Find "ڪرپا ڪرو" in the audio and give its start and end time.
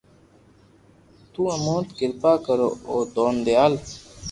1.97-2.69